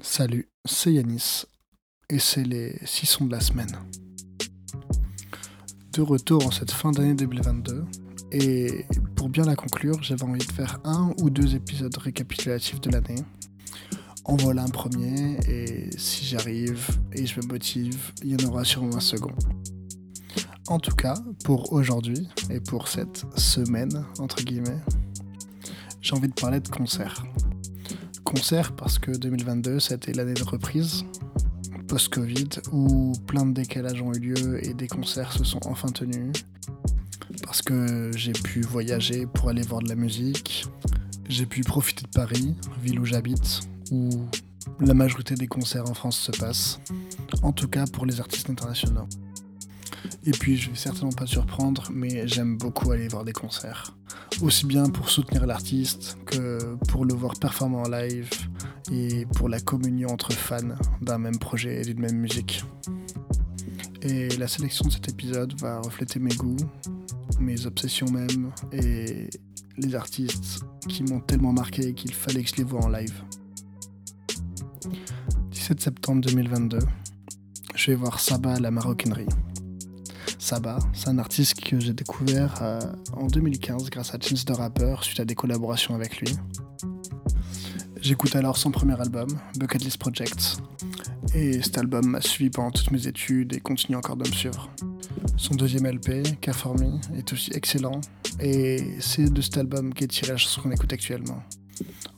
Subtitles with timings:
[0.00, 1.44] Salut, c'est Yanis
[2.08, 3.76] et c'est les 6 sons de la semaine.
[5.92, 7.84] De retour en cette fin d'année 2022
[8.30, 12.90] et pour bien la conclure, j'avais envie de faire un ou deux épisodes récapitulatifs de
[12.90, 13.22] l'année.
[14.24, 18.64] En voilà un premier et si j'arrive et je me motive, il y en aura
[18.64, 19.34] sûrement un second.
[20.68, 24.80] En tout cas, pour aujourd'hui et pour cette semaine, entre guillemets,
[26.00, 27.24] j'ai envie de parler de concerts.
[28.28, 31.06] Concerts parce que 2022, c'était l'année de reprise,
[31.86, 36.34] post-Covid, où plein de décalages ont eu lieu et des concerts se sont enfin tenus.
[37.42, 40.66] Parce que j'ai pu voyager pour aller voir de la musique,
[41.30, 43.60] j'ai pu profiter de Paris, ville où j'habite,
[43.92, 44.10] où
[44.78, 46.80] la majorité des concerts en France se passent,
[47.40, 49.08] en tout cas pour les artistes internationaux.
[50.28, 53.96] Et puis, je vais certainement pas surprendre, mais j'aime beaucoup aller voir des concerts.
[54.42, 58.28] Aussi bien pour soutenir l'artiste que pour le voir performer en live
[58.92, 62.62] et pour la communion entre fans d'un même projet et d'une même musique.
[64.02, 66.58] Et la sélection de cet épisode va refléter mes goûts,
[67.40, 69.30] mes obsessions même, et
[69.78, 73.22] les artistes qui m'ont tellement marqué qu'il fallait que je les vois en live.
[75.52, 76.80] 17 septembre 2022,
[77.74, 79.24] je vais voir Saba à la maroquinerie.
[80.48, 82.80] Saba, c'est un artiste que j'ai découvert euh,
[83.12, 86.34] en 2015 grâce à Chance the Rapper suite à des collaborations avec lui.
[88.00, 90.56] J'écoute alors son premier album, Bucket List Project,
[91.34, 94.70] et cet album m'a suivi pendant toutes mes études et continue encore de me suivre.
[95.36, 96.48] Son deuxième LP, k
[97.14, 98.00] est aussi excellent,
[98.40, 101.42] et c'est de cet album qu'est tiré la chanson qu'on écoute actuellement.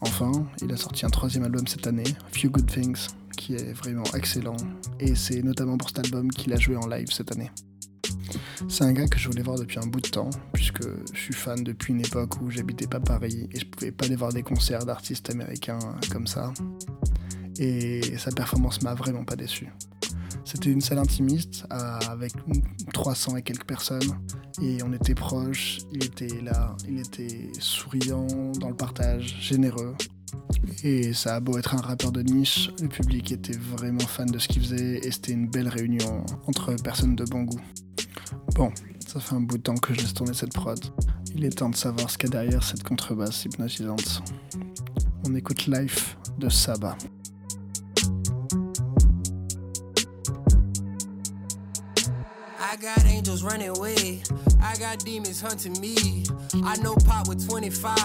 [0.02, 0.30] Enfin,
[0.62, 4.56] il a sorti un troisième album cette année, Few Good Things, qui est vraiment excellent,
[5.00, 7.50] et c'est notamment pour cet album qu'il a joué en live cette année.
[8.68, 11.34] C'est un gars que je voulais voir depuis un bout de temps, puisque je suis
[11.34, 14.42] fan depuis une époque où j'habitais pas Paris et je pouvais pas aller voir des
[14.42, 15.78] concerts d'artistes américains
[16.10, 16.52] comme ça.
[17.58, 19.68] Et sa performance m'a vraiment pas déçu.
[20.44, 22.32] C'était une salle intimiste avec
[22.92, 24.16] 300 et quelques personnes
[24.60, 28.26] et on était proches, il était là, il était souriant
[28.58, 29.94] dans le partage, généreux.
[30.82, 34.38] Et ça a beau être un rappeur de niche, le public était vraiment fan de
[34.38, 37.60] ce qu'il faisait et c'était une belle réunion entre personnes de bon goût.
[38.60, 38.70] Bon,
[39.08, 40.78] ça fait un bout de temps que je laisse tourner cette prod.
[41.34, 44.22] Il est temps de savoir ce qu'il y a derrière cette contrebasse hypnotisante.
[45.26, 46.94] On écoute Life de Saba.
[52.60, 54.20] I got angels running away.
[54.60, 56.26] I got demons hunting me.
[56.62, 57.96] I know Pop with 25.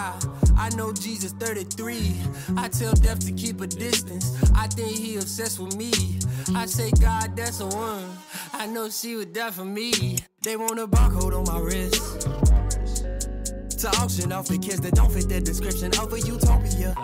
[0.56, 2.14] I know Jesus 33.
[2.56, 4.32] I tell death to keep a distance.
[4.54, 5.92] I think he obsessed with me.
[6.54, 8.08] I say, God, that's a one.
[8.54, 10.16] I know she would die for me.
[10.46, 12.20] They want a barcode on my wrist.
[13.80, 16.94] To auction off the kids that don't fit the description of a utopia.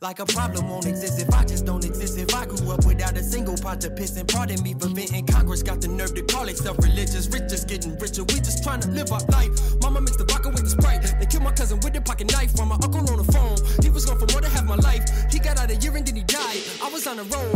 [0.00, 2.18] Like a problem won't exist if I just don't exist.
[2.18, 5.24] If I grew up without a single pot to piss and pardon me for venting.
[5.28, 7.28] Congress got the nerve to call itself religious.
[7.28, 8.24] Rich just getting richer.
[8.24, 9.54] We just trying to live our life.
[9.80, 11.06] Mama mixed the vodka with the sprite.
[11.20, 12.50] They killed my cousin with a pocket knife.
[12.56, 13.58] From my uncle on the phone.
[13.80, 15.06] He was gone for more than half my life.
[15.30, 16.58] He got out a year and then he died.
[16.82, 17.51] I was on the road,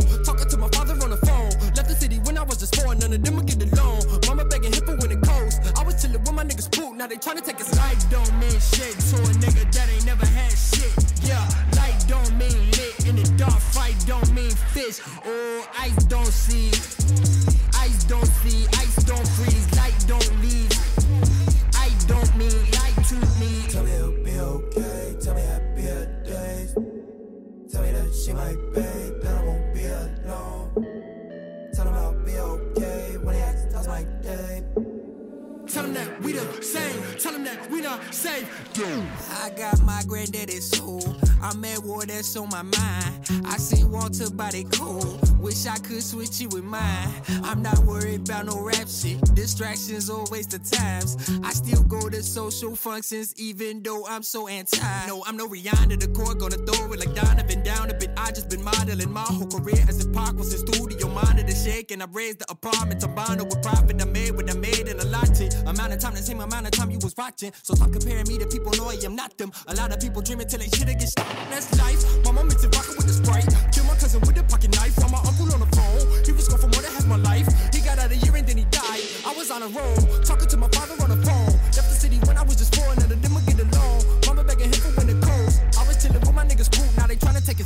[53.07, 55.07] social even though I'm so anti.
[55.07, 58.11] No, I'm no Rihanna, the core gonna throw it like Donovan down a bit.
[58.17, 61.09] I just been modeling my whole career as if Park was in studio.
[61.09, 64.01] Monitor shaking, I raised the apartment to bond with profit.
[64.01, 66.67] I made what I made and a lot to amount of time, the same amount
[66.67, 67.53] of time you was watching.
[67.63, 69.53] So stop comparing me to people, know I am not them.
[69.69, 71.31] A lot of people dreaming till they shit get stopped.
[71.51, 72.03] That's life.
[72.25, 73.47] Mom makes it rockin' with the sprite.
[73.73, 74.97] Kill my cousin with a pocket knife.
[74.99, 76.25] While my uncle on the phone.
[76.25, 77.47] He was gone for more than half my life.
[77.73, 79.05] He got out a year and then he died.
[79.25, 80.69] I was on a roll, talking to my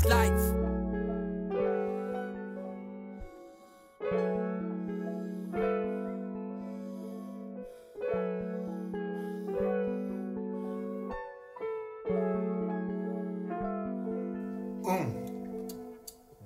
[0.00, 0.60] his life.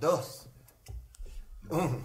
[0.00, 0.50] dos.
[1.70, 2.03] Un,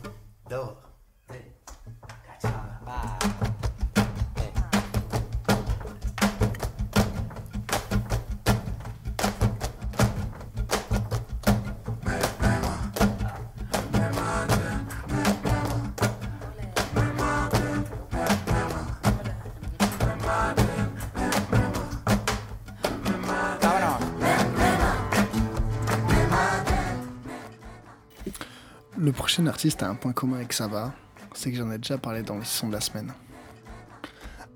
[29.10, 30.94] Le prochain artiste a un point commun avec Sava,
[31.34, 33.12] c'est que j'en ai déjà parlé dans les sons de la semaine.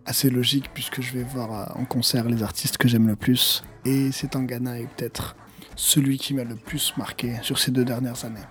[0.06, 4.12] Assez logique puisque je vais voir en concert les artistes que j'aime le plus, et
[4.12, 5.36] Ghana est peut-être
[5.76, 8.46] celui qui m'a le plus marqué sur ces deux dernières années.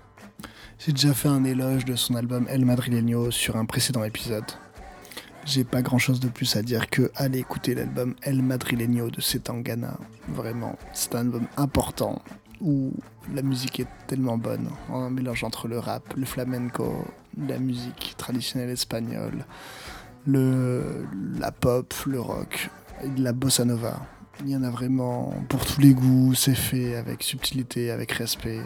[0.81, 4.50] J'ai déjà fait un éloge de son album El Madrileño sur un précédent épisode.
[5.44, 9.20] J'ai pas grand chose de plus à dire que aller écouter l'album El Madrileño de
[9.20, 9.96] Setangana.
[10.26, 12.20] Vraiment, c'est un album important
[12.60, 12.93] où
[13.34, 17.04] la musique est tellement bonne, en un mélange entre le rap, le flamenco,
[17.38, 19.44] la musique traditionnelle espagnole,
[20.26, 21.06] le,
[21.38, 22.70] la pop, le rock,
[23.16, 24.00] la bossa nova.
[24.40, 28.60] Il y en a vraiment pour tous les goûts, c'est fait avec subtilité, avec respect,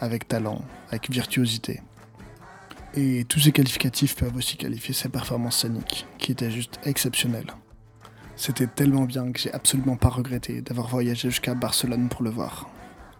[0.00, 1.82] avec talent, avec virtuosité.
[2.94, 7.52] Et tous ces qualificatifs peuvent aussi qualifier ses performances scéniques, qui étaient juste exceptionnelles.
[8.36, 12.68] C'était tellement bien que j'ai absolument pas regretté d'avoir voyagé jusqu'à Barcelone pour le voir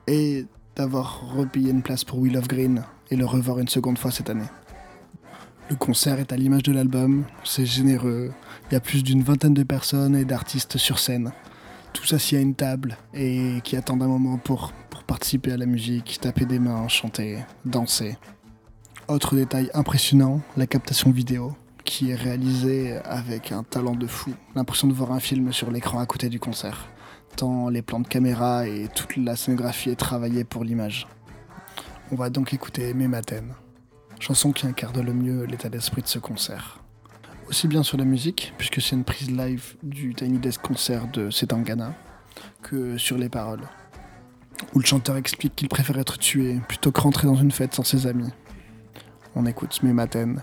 [0.06, 0.46] et
[0.76, 4.30] d'avoir repayé une place pour Will of Green et le revoir une seconde fois cette
[4.30, 4.44] année.
[5.70, 8.30] Le concert est à l'image de l'album, c'est généreux,
[8.70, 11.32] il y a plus d'une vingtaine de personnes et d'artistes sur scène,
[11.92, 15.66] tous assis à une table et qui attendent un moment pour, pour participer à la
[15.66, 18.16] musique, taper des mains, chanter, danser.
[19.08, 24.88] Autre détail impressionnant, la captation vidéo, qui est réalisée avec un talent de fou, l'impression
[24.88, 26.88] de voir un film sur l'écran à côté du concert
[27.70, 31.06] les plans de caméra et toute la scénographie est travaillée pour l'image.
[32.10, 33.54] On va donc écouter Mématen,
[34.20, 36.78] chanson qui incarne le mieux l'état d'esprit de ce concert.
[37.48, 41.30] Aussi bien sur la musique, puisque c'est une prise live du Tiny Desk Concert de
[41.30, 41.94] Setangana,
[42.62, 43.68] que sur les paroles,
[44.74, 47.84] où le chanteur explique qu'il préfère être tué plutôt que rentrer dans une fête sans
[47.84, 48.30] ses amis.
[49.34, 50.42] On écoute Mématen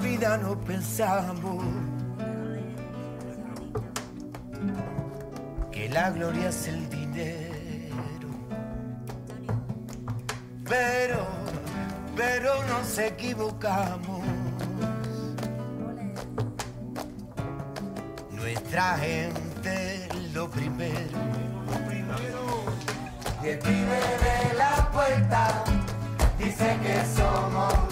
[0.00, 1.62] Vida no pensamos
[5.70, 8.28] que la gloria es el dinero.
[10.68, 11.26] Pero,
[12.16, 14.22] pero nos equivocamos.
[18.30, 21.18] Nuestra gente lo primero.
[23.42, 25.64] Y el pibe de la puerta
[26.38, 27.89] dice que somos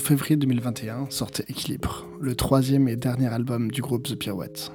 [0.00, 4.72] février 2021 sortait Équilibre, le troisième et dernier album du groupe The Pirouette.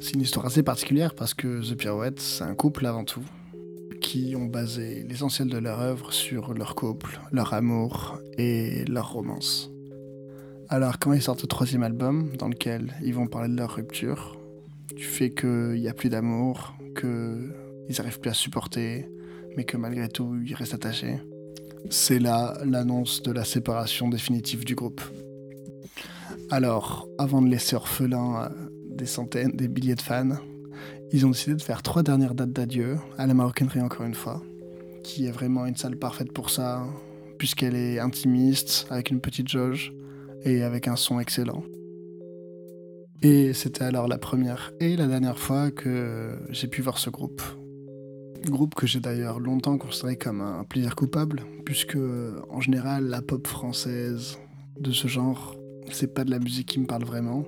[0.00, 3.24] C'est une histoire assez particulière parce que The Pirouette, c'est un couple avant tout,
[4.00, 9.70] qui ont basé l'essentiel de leur œuvre sur leur couple, leur amour et leur romance.
[10.68, 14.38] Alors quand ils sortent le troisième album, dans lequel ils vont parler de leur rupture,
[14.94, 19.08] du fait qu'il n'y a plus d'amour, qu'ils n'arrivent plus à supporter,
[19.56, 21.18] mais que malgré tout ils restent attachés,
[21.90, 25.00] c'est là l'annonce de la séparation définitive du groupe.
[26.50, 28.48] Alors, avant de laisser orphelin euh,
[28.90, 30.36] des centaines, des milliers de fans,
[31.12, 34.42] ils ont décidé de faire trois dernières dates d'adieu à la Maroquinerie encore une fois,
[35.02, 36.86] qui est vraiment une salle parfaite pour ça,
[37.38, 39.92] puisqu'elle est intimiste, avec une petite jauge
[40.44, 41.62] et avec un son excellent.
[43.22, 47.42] Et c'était alors la première et la dernière fois que j'ai pu voir ce groupe.
[48.50, 51.98] Groupe que j'ai d'ailleurs longtemps considéré comme un plaisir coupable, puisque
[52.50, 54.38] en général la pop française
[54.78, 55.56] de ce genre,
[55.90, 57.44] c'est pas de la musique qui me parle vraiment.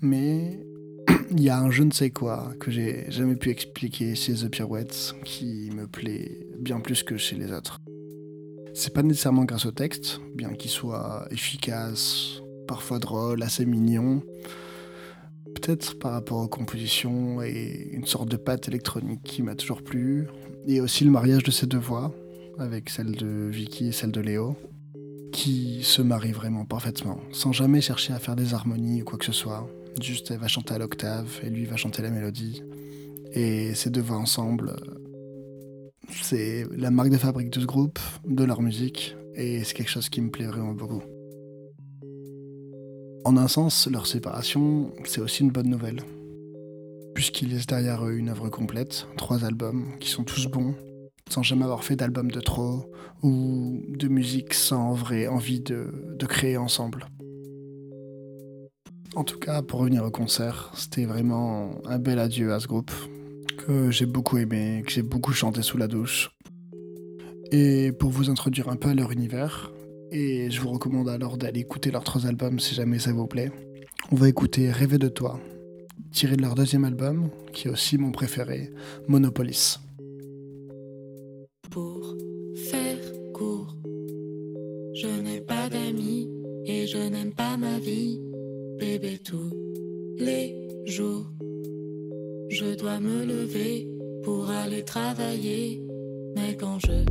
[0.00, 0.60] Mais
[1.30, 4.48] il y a un je ne sais quoi que j'ai jamais pu expliquer chez The
[4.48, 7.80] Pirouettes qui me plaît bien plus que chez les autres.
[8.74, 14.22] C'est pas nécessairement grâce au texte, bien qu'il soit efficace, parfois drôle, assez mignon.
[15.98, 20.26] Par rapport aux compositions et une sorte de patte électronique qui m'a toujours plu.
[20.66, 22.14] Et aussi le mariage de ces deux voix,
[22.58, 24.56] avec celle de Vicky et celle de Léo,
[25.32, 29.24] qui se marient vraiment parfaitement, sans jamais chercher à faire des harmonies ou quoi que
[29.24, 29.66] ce soit.
[30.02, 32.62] Juste elle va chanter à l'octave et lui va chanter la mélodie.
[33.32, 34.76] Et ces deux voix ensemble,
[36.10, 40.10] c'est la marque de fabrique de ce groupe, de leur musique, et c'est quelque chose
[40.10, 41.02] qui me plaît vraiment beaucoup.
[43.24, 46.02] En un sens, leur séparation, c'est aussi une bonne nouvelle.
[47.14, 50.74] Puisqu'ils laissent derrière eux une œuvre complète, trois albums, qui sont tous bons,
[51.30, 56.26] sans jamais avoir fait d'album de trop, ou de musique sans vraie envie de, de
[56.26, 57.06] créer ensemble.
[59.14, 62.92] En tout cas, pour revenir au concert, c'était vraiment un bel adieu à ce groupe,
[63.66, 66.30] que j'ai beaucoup aimé, que j'ai beaucoup chanté sous la douche.
[67.52, 69.72] Et pour vous introduire un peu à leur univers,
[70.14, 73.50] et je vous recommande alors d'aller écouter leurs trois albums si jamais ça vous plaît.
[74.12, 75.40] On va écouter Rêver de toi,
[76.12, 78.70] tiré de leur deuxième album, qui est aussi mon préféré,
[79.08, 79.80] Monopolis.
[81.70, 82.16] Pour
[82.70, 82.98] faire
[83.32, 83.76] court,
[84.94, 86.30] je n'ai pas d'amis
[86.64, 88.20] et je n'aime pas ma vie,
[88.78, 89.52] bébé tous
[90.18, 90.54] les
[90.86, 91.26] jours.
[92.50, 93.88] Je dois me lever
[94.22, 95.82] pour aller travailler,
[96.36, 97.04] mais quand je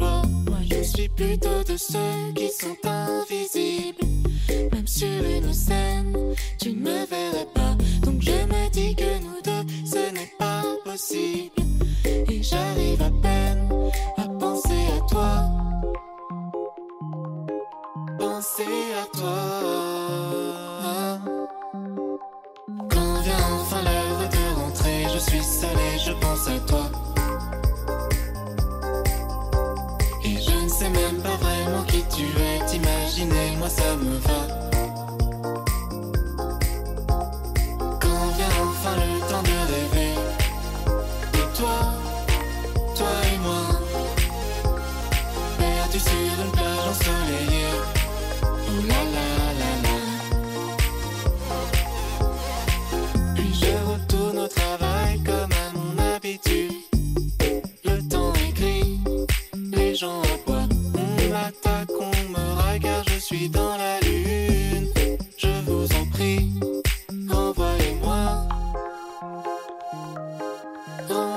[0.00, 4.06] Moi je suis plutôt de ceux qui sont invisibles,
[4.72, 6.16] même sur une scène,
[6.60, 7.76] tu ne me verrais pas.
[8.02, 11.62] Donc je me dis que nous deux, ce n'est pas possible,
[12.04, 13.37] et j'arrive à peine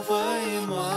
[0.01, 0.89] Renvoyez-moi.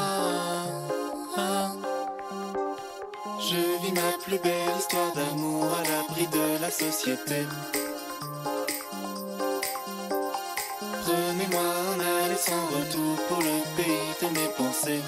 [3.38, 7.46] Je vis ma plus belle histoire d'amour à l'abri de la société.
[11.02, 15.02] Prenez-moi en aller sans retour pour le pays de mes pensées.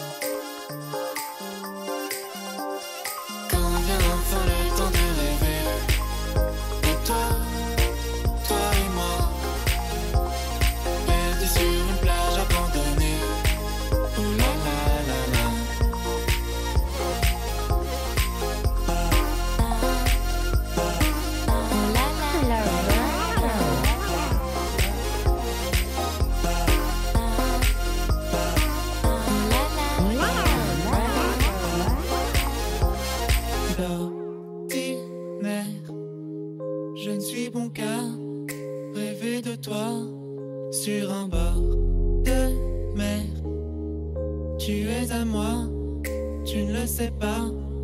[47.06, 47.75] Sais pas.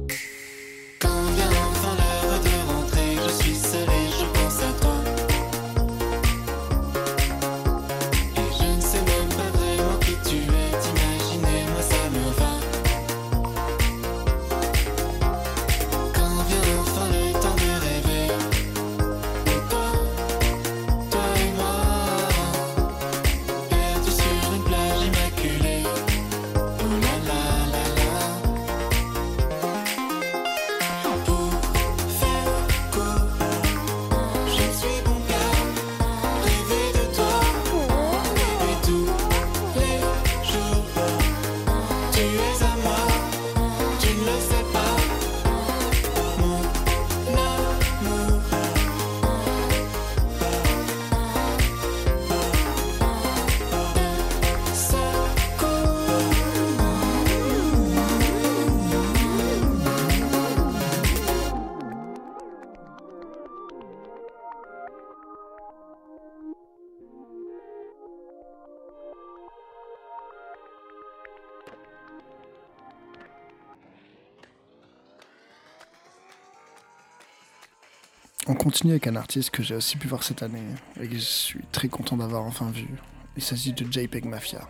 [78.48, 80.64] On continue avec un artiste que j'ai aussi pu voir cette année
[81.00, 82.88] et que je suis très content d'avoir enfin vu.
[83.36, 84.68] Il s'agit de JPEG Mafia.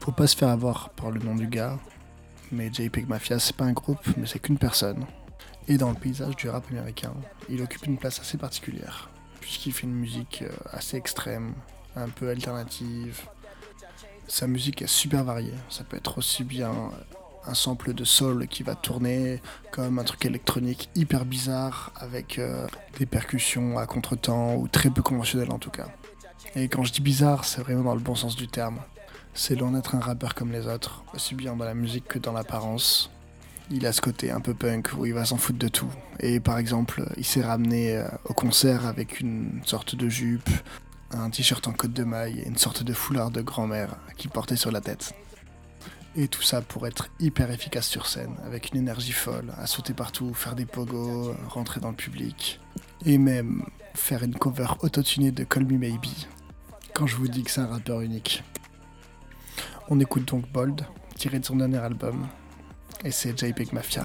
[0.00, 1.78] Faut pas se faire avoir par le nom du gars,
[2.52, 5.06] mais JPEG Mafia c'est pas un groupe, mais c'est qu'une personne.
[5.66, 7.14] Et dans le paysage du rap américain,
[7.48, 9.08] il occupe une place assez particulière,
[9.40, 11.54] puisqu'il fait une musique euh, assez extrême,
[11.96, 13.22] un peu alternative.
[14.26, 17.17] Sa musique est super variée, ça peut être aussi bien euh,
[17.48, 19.40] un sample de soul qui va tourner
[19.72, 22.66] comme un truc électronique hyper bizarre avec euh,
[22.98, 25.88] des percussions à contretemps ou très peu conventionnelles en tout cas.
[26.54, 28.78] Et quand je dis bizarre, c'est vraiment dans le bon sens du terme.
[29.34, 32.32] C'est loin d'être un rappeur comme les autres, aussi bien dans la musique que dans
[32.32, 33.10] l'apparence.
[33.70, 35.90] Il a ce côté un peu punk où il va s'en foutre de tout.
[36.20, 40.50] Et par exemple, il s'est ramené euh, au concert avec une sorte de jupe,
[41.10, 44.56] un t-shirt en côte de maille et une sorte de foulard de grand-mère qu'il portait
[44.56, 45.14] sur la tête.
[46.16, 49.94] Et tout ça pour être hyper efficace sur scène, avec une énergie folle, à sauter
[49.94, 52.60] partout, faire des pogos, rentrer dans le public.
[53.06, 56.06] Et même faire une cover autotunée de Call Me Maybe.
[56.94, 58.42] Quand je vous dis que c'est un rappeur unique.
[59.88, 60.84] On écoute donc Bold,
[61.16, 62.26] tiré de son dernier album.
[63.04, 64.04] Et c'est JPEG Mafia.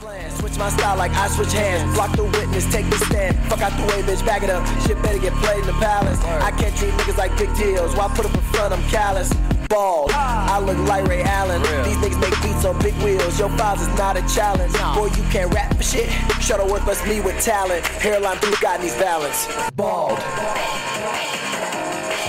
[9.73, 11.59] Bald, I look like Ray Allen.
[11.83, 13.39] These niggas make beats on big wheels.
[13.39, 14.71] Your files is not a challenge.
[14.93, 16.11] Boy, you can't rap for shit.
[16.39, 17.83] Shuttleworth must me with talent.
[17.83, 19.47] Hairline through got these balance.
[19.71, 20.19] Bald.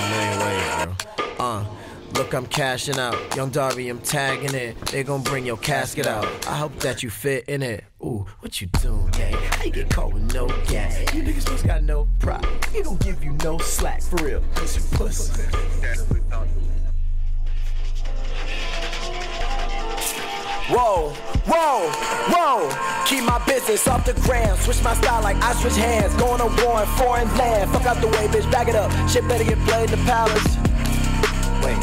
[0.09, 0.97] million ways, bro.
[1.39, 1.67] Uh,
[2.15, 3.37] look, I'm cashing out.
[3.37, 4.81] Young Darby, I'm tagging it.
[4.87, 6.25] They gon' bring your casket out.
[6.49, 7.85] I hope that you fit in it.
[8.03, 9.35] Ooh, what you doing, gang?
[9.35, 10.99] How you get caught with no gas?
[11.13, 12.47] You niggas just got no pride.
[12.73, 14.43] He don't give you no slack, for real.
[14.55, 15.43] Cause you pussy.
[23.07, 24.59] Keep my business off the ground.
[24.61, 26.15] Switch my style like I switch hands.
[26.15, 27.71] Going to war in foreign land.
[27.71, 28.51] Fuck out the way, bitch.
[28.51, 28.91] Back it up.
[29.09, 30.57] Shit better get played in the palace.
[31.65, 31.77] Wait,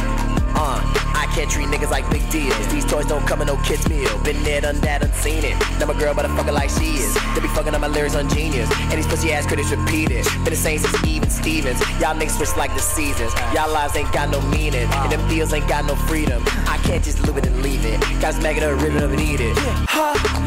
[0.55, 0.79] uh,
[1.13, 2.67] I can't treat niggas like big deals.
[2.67, 4.17] These toys don't come in no kids meal.
[4.23, 5.59] Been there, done that, unseen it.
[5.79, 7.13] Now my girl, but I fuck her like she is.
[7.35, 8.69] They be fucking on my lyrics on genius.
[8.89, 10.25] And these pussy ass critics repeat it.
[10.43, 11.79] Been the same since even Stevens.
[11.99, 13.33] Y'all niggas switch like the seasons.
[13.53, 14.87] Y'all lives ain't got no meaning.
[14.89, 16.41] And them deals ain't got no freedom.
[16.67, 17.99] I can't just live it and leave it.
[18.21, 19.55] Guys mag it up, rip it up and eat it.
[19.57, 20.40] Ha!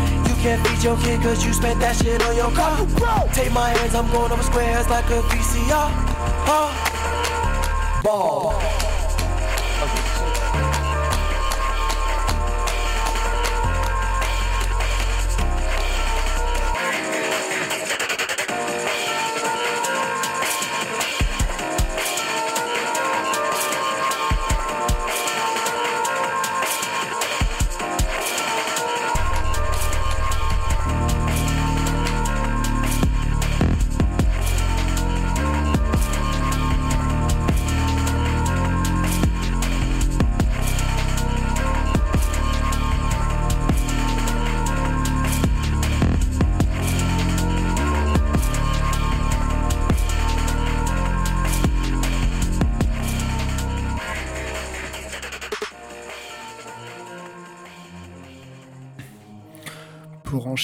[0.44, 2.76] Can't feed your kid cause you spent that shit on your car.
[3.32, 5.88] Take my hands, I'm going over squares like a VCR.
[6.44, 8.02] Huh?
[8.02, 8.52] Ball.
[8.52, 8.93] Pour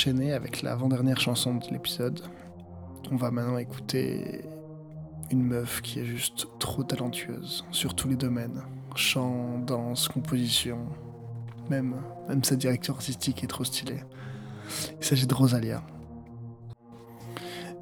[0.09, 2.21] avec l'avant-dernière chanson de l'épisode,
[3.11, 4.41] on va maintenant écouter
[5.31, 8.63] une meuf qui est juste trop talentueuse sur tous les domaines.
[8.95, 10.79] Chant, danse, composition.
[11.69, 11.97] Même,
[12.29, 14.03] même sa direction artistique est trop stylée.
[14.99, 15.83] Il s'agit de Rosalia.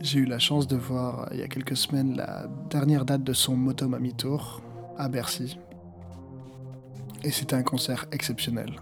[0.01, 3.23] J'ai eu la chance de voir euh, il y a quelques semaines la dernière date
[3.23, 4.61] de son Motomami Tour
[4.97, 5.57] à Bercy.
[7.23, 8.75] Et c'était un concert exceptionnel,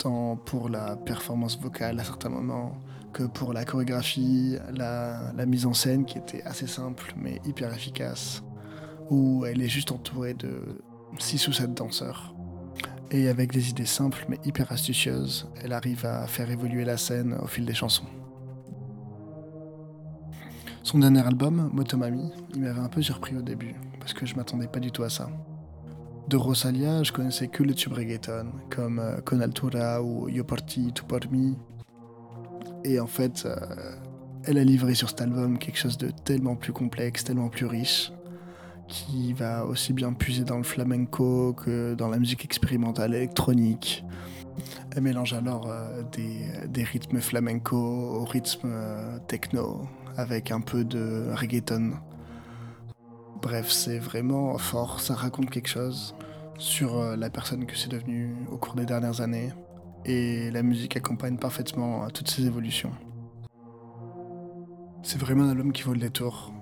[0.00, 2.72] tant pour la performance vocale à certains moments
[3.12, 8.42] que pour la chorégraphie, la, mise en scène qui était assez simple mais hyper efficace,
[9.10, 10.82] où elle est juste entourée de
[11.18, 12.34] 6 ou 7 danseurs.
[13.10, 17.36] Et avec des idées simples mais hyper astucieuses, elle arrive à faire évoluer la scène
[17.42, 18.06] au fil des chansons.
[20.82, 24.68] Son dernier album, Motomami, il m'avait un peu surpris au début, parce que je m'attendais
[24.68, 25.28] pas du tout à ça.
[26.30, 30.64] De Rosalia, je connaissais que les tubes reggaeton, comme euh, Con Altura ou Yo por
[30.64, 31.58] ti, tu por mi.
[32.84, 33.56] Et en fait, euh,
[34.44, 38.12] elle a livré sur cet album quelque chose de tellement plus complexe, tellement plus riche,
[38.86, 44.04] qui va aussi bien puiser dans le flamenco que dans la musique expérimentale électronique.
[44.94, 50.84] Elle mélange alors euh, des, des rythmes flamenco au rythme euh, techno, avec un peu
[50.84, 51.94] de reggaeton.
[53.42, 56.14] Bref, c'est vraiment fort, ça raconte quelque chose
[56.58, 59.50] sur euh, la personne que c'est devenu au cours des dernières années,
[60.04, 62.92] et la musique accompagne parfaitement euh, toutes ces évolutions.
[65.02, 66.52] C'est vraiment un album qui vaut le détour,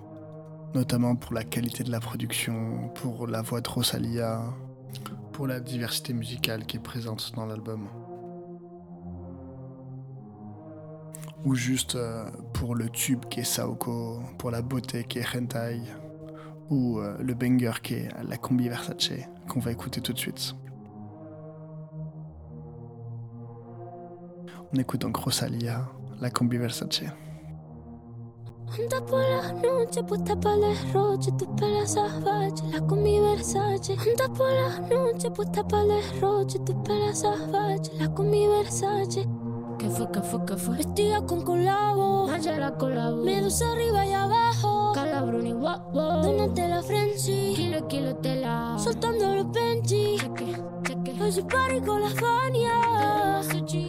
[0.72, 4.40] notamment pour la qualité de la production, pour la voix de Rosalia,
[5.32, 7.88] pour la diversité musicale qui est présente dans l'album.
[11.44, 15.80] Ou juste euh, pour le tube qui est Saoko, pour la beauté qui est Hentai,
[16.70, 19.12] ou euh, le banger qui est la combi Versace,
[19.48, 20.54] qu'on va écouter tout de suite.
[24.72, 25.88] On écoute donc Rosalia,
[26.20, 27.04] la combi Versace.
[28.70, 33.94] Anda por la noche puesta para el derroche, tu pelo salvaje, la con mi Versace.
[33.94, 39.26] Anda por la noche puesta para el derroche, tu pelo salvaje, la con mi Versace.
[39.78, 40.76] ¿Qué fue, qué fue, qué fue?
[40.76, 43.24] Vestida con colabo, Angela colabo.
[43.24, 44.37] medusa arriba y abajo.
[45.68, 48.78] Donate la frenzy, Kilo, kilo, tela.
[48.78, 50.16] soltando los Benji.
[50.16, 51.22] Cheque, cheque.
[51.22, 53.42] Hoy party con la Fania,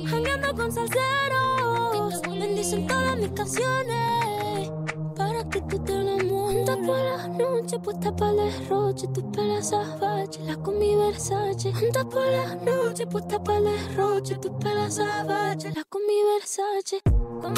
[0.10, 2.22] jangueando con salseros.
[2.28, 4.72] Bendicen todas mis canciones
[5.16, 6.68] para que tú te enamores.
[6.86, 11.70] Por la noche puesta para el derroche, tus pelas salvajes, la con mi Versace.
[11.70, 17.02] Anda por la noche puesta para el derroche, tus pelas salvajes, la con mi Versace.
[17.04, 17.54] ¿Cómo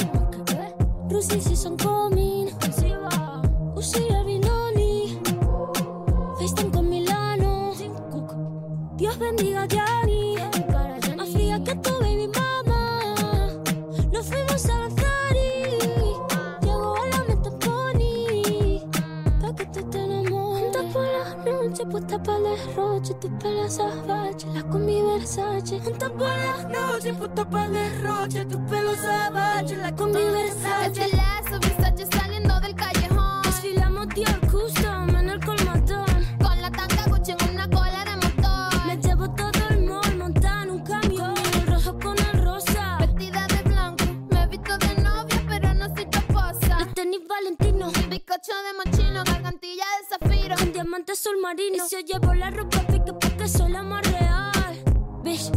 [0.45, 0.91] que?
[1.09, 2.90] Rusia y son coming, Sí
[3.83, 5.19] y Vinoni,
[6.37, 7.73] FaceTime con Milano.
[8.11, 8.35] Cook.
[8.95, 10.35] Dios bendiga a Gianni.
[10.71, 12.99] Para allá Más ni- fría que tu baby mama.
[14.13, 14.87] Nos fuimos a.
[16.61, 18.81] Llegó a la meta Pony.
[19.41, 20.75] Pa' que tú te enamores.
[20.77, 23.13] Anda por la noche puesta para el derroche.
[23.15, 25.77] Tus pelas salvajes, la con mi Versace.
[25.77, 28.45] Anda por la noche puesta para el derroche.
[28.45, 31.01] Tus pelos salvajes, la con mi Versace.
[31.01, 32.60] Este lazo, Versace saliendo
[48.11, 50.55] Bizcocho de mochino, gargantilla de zafiro.
[50.57, 51.77] Con diamantes sol marino.
[51.77, 54.83] Y si yo llevo la ropa pique porque soy la más real.
[55.23, 55.49] Bitch,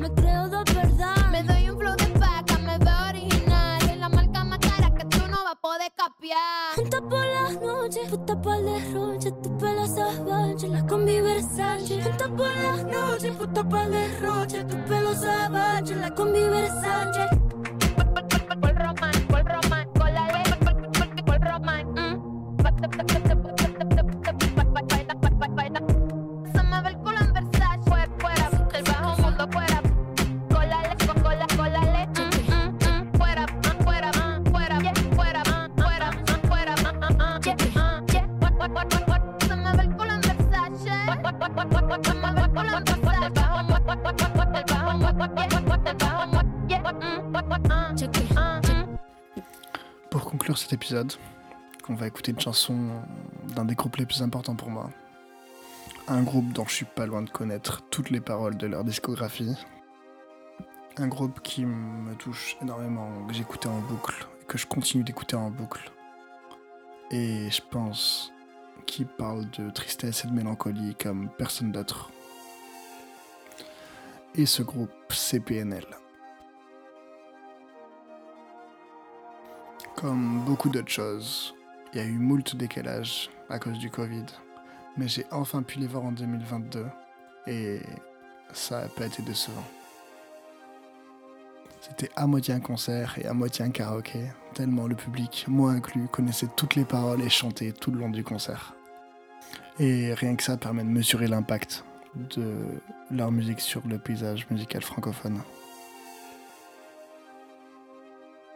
[0.00, 1.30] me creo de verdad.
[1.30, 3.80] Me doy un flow de paca, me veo original.
[3.82, 6.74] Soy la marca más cara que tú no vas a poder capiar.
[6.74, 12.02] Junta por las noches, puta para el derroche, tu pelo salvaje, la con mi Versace.
[12.02, 17.39] Junta por las noches, puta para el derroche, tu pelo salvaje, la con mi Versace.
[52.20, 52.76] Écouter une chanson
[53.56, 54.90] d'un des groupes les plus importants pour moi.
[56.06, 59.56] Un groupe dont je suis pas loin de connaître toutes les paroles de leur discographie.
[60.98, 65.50] Un groupe qui me touche énormément, que j'écoutais en boucle, que je continue d'écouter en
[65.50, 65.90] boucle.
[67.10, 68.34] Et je pense
[68.84, 72.10] qu'il parle de tristesse et de mélancolie comme personne d'autre.
[74.34, 75.86] Et ce groupe, c'est PNL.
[79.96, 81.54] Comme beaucoup d'autres choses,
[81.92, 84.26] il y a eu moult décalages à cause du Covid,
[84.96, 86.86] mais j'ai enfin pu les voir en 2022
[87.46, 87.80] et
[88.52, 89.64] ça n'a pas été décevant.
[91.80, 96.08] C'était à moitié un concert et à moitié un karaoké, tellement le public, moi inclus,
[96.08, 98.74] connaissait toutes les paroles et chantait tout le long du concert.
[99.78, 102.54] Et rien que ça permet de mesurer l'impact de
[103.10, 105.40] leur musique sur le paysage musical francophone.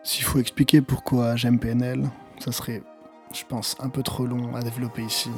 [0.02, 2.82] S'il faut expliquer pourquoi j'aime PNL, ça serait,
[3.34, 5.30] je pense, un peu trop long à développer ici.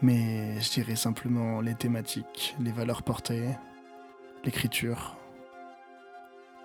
[0.00, 3.50] Mais je dirais simplement les thématiques, les valeurs portées,
[4.44, 5.16] l'écriture,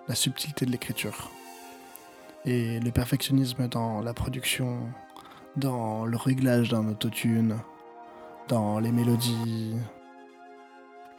[0.08, 1.30] la subtilité de l'écriture
[2.44, 4.88] et le perfectionnisme dans la production,
[5.56, 7.56] dans le réglage d'un autotune,
[8.48, 9.74] dans les mélodies.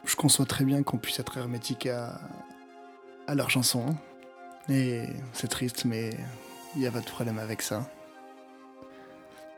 [0.04, 2.20] Je conçois très bien qu'on puisse être hermétique à,
[3.26, 3.96] à leurs chansons.
[4.68, 6.10] Et c'est triste, mais
[6.74, 7.88] il n'y a pas de problème avec ça.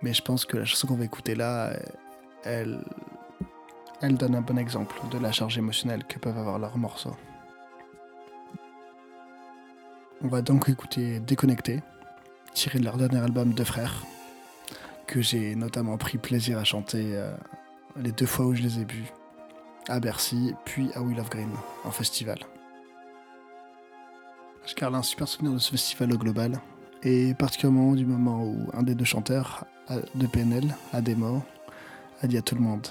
[0.02, 1.72] Mais je pense que la chanson qu'on va écouter là,
[2.44, 2.80] elle,
[4.00, 7.16] elle donne un bon exemple de la charge émotionnelle que peuvent avoir leurs morceaux.
[10.22, 11.82] On va donc écouter Déconnecté,
[12.52, 14.04] tiré de leur dernier album Deux Frères,
[15.06, 17.32] que j'ai notamment pris plaisir à chanter euh,
[17.96, 19.12] les deux fois où je les ai vus,
[19.88, 21.50] à Bercy, puis à Will of Green,
[21.84, 22.38] en festival.
[24.66, 26.60] Je garde un super souvenir de ce festival au global,
[27.02, 29.64] et particulièrement du moment où un des deux chanteurs
[30.14, 31.42] de PNL, Ademo,
[32.22, 32.86] a dit à tout le monde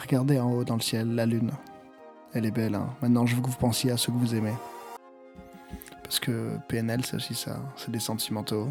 [0.00, 1.50] Regardez en haut dans le ciel la lune.
[2.32, 2.90] Elle est belle, hein.
[3.02, 4.54] Maintenant, je veux que vous pensiez à ce que vous aimez.
[6.02, 7.60] Parce que PNL, c'est aussi ça.
[7.76, 8.68] C'est des sentimentaux.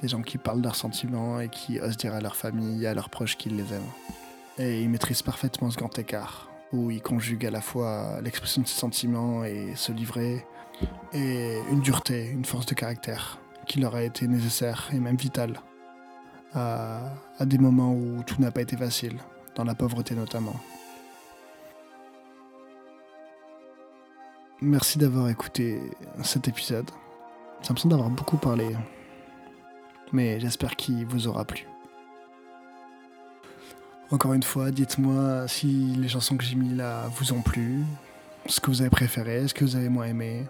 [0.00, 2.94] Des gens qui parlent de leurs sentiments et qui osent dire à leur famille à
[2.94, 3.90] leurs proches qu'ils les aiment.
[4.58, 8.68] Et ils maîtrisent parfaitement ce grand écart, où ils conjuguent à la fois l'expression de
[8.68, 10.44] ses sentiments et se livrer,
[11.12, 15.60] et une dureté, une force de caractère qui leur a été nécessaire et même vitale
[16.54, 19.16] à, des moments où tout n'a pas été facile,
[19.54, 20.56] dans la pauvreté notamment.
[24.60, 25.80] Merci d'avoir écouté
[26.24, 26.90] cet épisode.
[27.60, 28.76] J'ai l'impression d'avoir beaucoup parlé,
[30.12, 31.66] mais j'espère qu'il vous aura plu.
[34.10, 37.84] Encore une fois, dites-moi si les chansons que j'ai mis là vous ont plu,
[38.46, 40.46] ce que vous avez préféré, ce que vous avez moins aimé.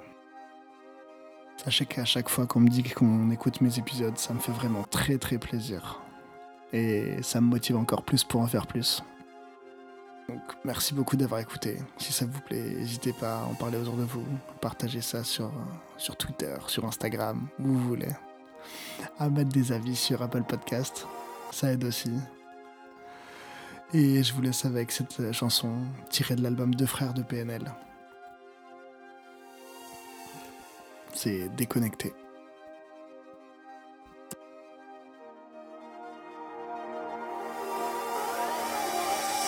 [1.64, 4.85] Sachez qu'à chaque fois qu'on me dit qu'on écoute mes épisodes, ça me fait vraiment
[4.85, 6.01] très très plaisir.
[6.73, 9.03] Et ça me motive encore plus pour en faire plus.
[10.29, 11.79] Donc merci beaucoup d'avoir écouté.
[11.97, 14.25] Si ça vous plaît, n'hésitez pas à en parler autour de vous.
[14.61, 15.51] Partagez ça sur,
[15.97, 18.12] sur Twitter, sur Instagram, où vous voulez.
[19.18, 21.07] À mettre des avis sur Apple Podcast.
[21.51, 22.12] Ça aide aussi.
[23.94, 25.73] Et je vous laisse avec cette chanson
[26.11, 27.73] tirée de l'album Deux frères de PNL.
[31.20, 32.14] C'est déconnecté.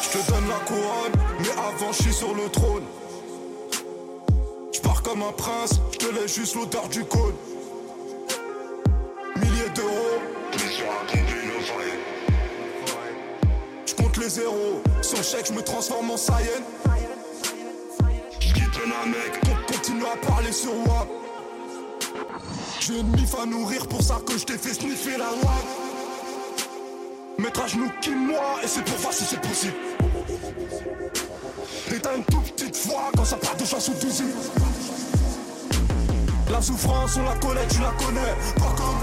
[0.03, 2.83] Je te donne la couronne, mais avant je suis sur le trône.
[4.73, 7.37] Je pars comme un prince, je te laisse juste l'odeur du cône.
[9.37, 10.19] Milliers d'euros,
[10.55, 11.55] mission accomplie, no
[13.87, 16.65] Je compte les zéros, sans chèque je me transforme en Saiyan.
[18.41, 21.20] Je quitte un mec, on continue à parler sur WAP.
[22.81, 25.53] J'ai une mif à nourrir pour ça que je t'ai fait sniffer la loi.
[27.39, 29.75] Mettre à genoux qui moi et c'est pour voir si c'est possible.
[31.95, 34.33] Et t'as une toute petite foi quand ça part de chasse ou d'usine.
[36.51, 38.97] La souffrance, on la connaît, tu la connais, pas comme.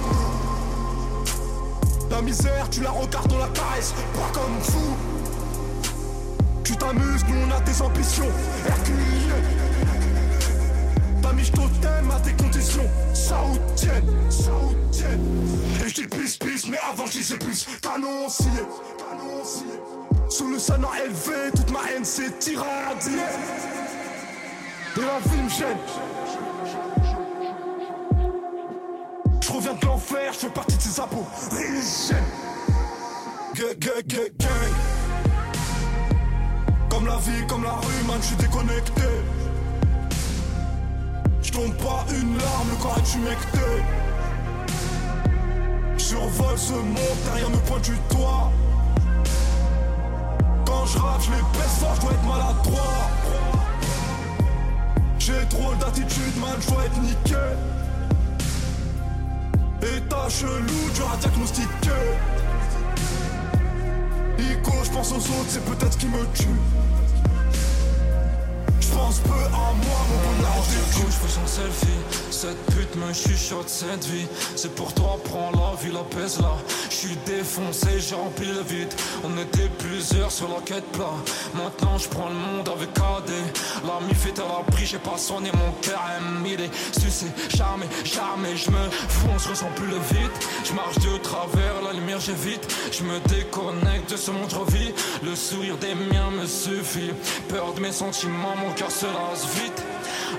[2.10, 4.98] La misère, tu la regardes, on la caresse, pas comme fou.
[6.64, 8.32] Tu t'amuses, nous on a des ambitions,
[8.68, 8.97] Hercules.
[15.86, 17.68] Et je dis pisse pisse, mais avant je disais plus,
[18.30, 18.50] scié.
[20.30, 23.14] Sous le salon élevé, toute ma haine s'est irradiée.
[24.98, 25.78] Et la vie me gêne.
[29.42, 31.02] Je reviens de l'enfer, je fais partie de ces
[33.80, 34.50] gang, gang, gang.
[36.90, 39.02] Comme la vie, comme la rue, man, je suis déconnecté.
[41.42, 44.07] Je tombe pas une larme, le corps est humecté.
[46.08, 48.50] Survole ce monde derrière me pointe du doigt.
[50.66, 53.10] Quand je rate, je les baisse fort, je dois être maladroit.
[55.20, 57.36] J'ai trop d'attitude, man, je dois être niqué.
[59.82, 62.08] État chelou, dur à diagnostiquer.
[64.40, 66.48] Ico, je pense aux autres, c'est peut-être qui me tue.
[68.80, 72.00] Je pense peu à moi, mon bon Du coup, je fais son selfie.
[72.32, 72.66] Cette
[72.98, 74.28] me chuchote cette vie.
[74.56, 76.54] C'est pour toi, prends la vie, la pèse là.
[76.90, 78.94] Je suis défoncé, j'ai rempli le vide.
[79.24, 81.16] On était plusieurs sur la quête plat.
[81.54, 83.32] Maintenant je prends le monde avec AD.
[83.86, 86.02] La mif est à l'abri, j'ai pas sonné mon cœur
[86.46, 88.56] il est sucé, charmé, charmé.
[88.56, 90.32] Je me fonce, je ressens plus le vide.
[90.64, 92.68] Je marche de travers, la lumière j'évite.
[92.92, 94.94] Je me déconnecte de ce monde vie.
[95.24, 97.12] Le sourire des miens me suffit.
[97.50, 99.84] Peur de mes sentiments, mon cœur se lasse vite.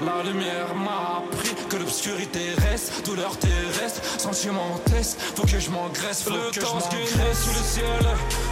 [0.05, 6.22] La lumière m'a appris que l'obscurité reste, douleur terrestre, sentiment test, faut que je m'engraisse,
[6.22, 7.42] faut Le que temps je m'engraisse.
[7.42, 8.07] sous le ciel,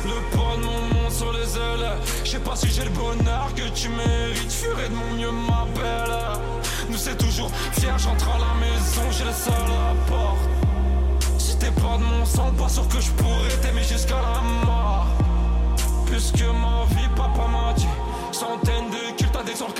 [0.04, 1.90] le poids de mon monde sur les ailes.
[2.24, 5.66] Je sais pas si j'ai le bonheur que tu mérites, ferai de mon mieux ma
[5.74, 6.16] belle.
[6.88, 11.38] Nous c'est toujours fier, j'entre à la maison, j'ai le seul à la porte.
[11.38, 15.06] Si t'es pas de mon sang, pas sûr que je pourrais t'aimer jusqu'à la mort.
[16.06, 17.86] Puisque ma vie, papa m'a dit
[18.32, 19.72] Centaines de kills, t'as des sur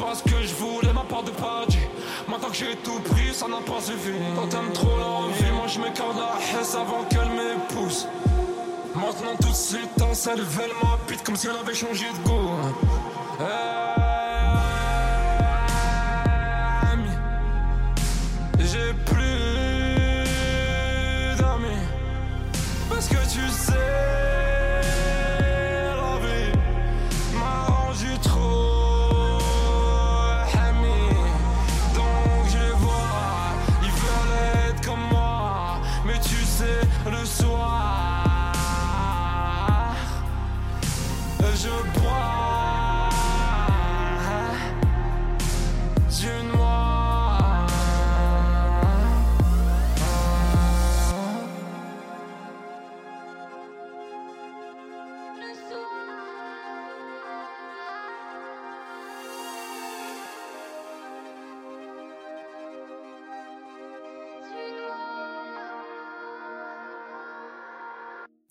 [0.00, 0.10] caddie.
[0.10, 1.78] Parce que je voulais ma part de paddy
[2.28, 5.66] Maintenant que j'ai tout pris, ça n'a pas suffi Quand t'aimes trop la vie, moi
[5.66, 8.06] je m'écarte la hesse avant qu'elle m'épouse.
[8.94, 10.42] Maintenant tout de suite, dans sa elle
[10.82, 12.50] ma bite comme si elle avait changé de goût.
[13.40, 13.99] Eh,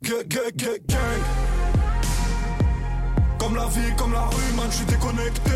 [0.02, 1.24] Gang, gang, gang, gang.
[3.38, 5.52] Comme la vie, comme la rue, man, je suis déconnecté.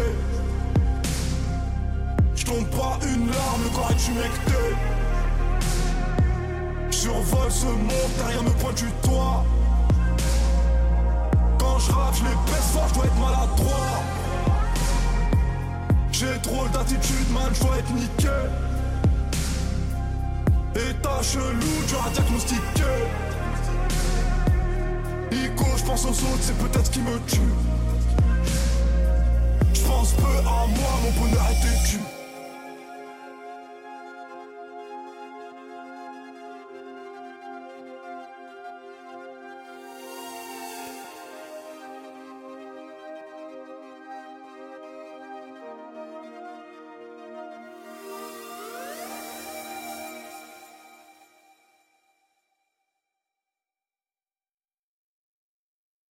[2.36, 4.75] Je tombe pas une larme, le corps est humecté.
[6.91, 9.45] Survole ce monde, derrière me pointe du toit.
[11.58, 12.36] Quand je je les
[12.73, 14.03] fort, je dois être maladroit.
[16.12, 18.27] J'ai trop d'attitude, man, je dois être niqué.
[20.75, 23.33] État chelou, dur à diagnostiquer.
[25.57, 27.39] Je pense aux autres, c'est peut-être ce qui me tue.
[29.73, 31.99] Je pense peu à moi, mon bonheur est têtu.